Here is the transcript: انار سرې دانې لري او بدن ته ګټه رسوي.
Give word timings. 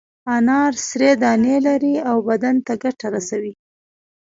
انار 0.35 0.73
سرې 0.87 1.11
دانې 1.23 1.55
لري 1.67 1.95
او 2.09 2.17
بدن 2.29 2.55
ته 2.65 2.73
ګټه 2.83 3.07
رسوي. 3.15 3.53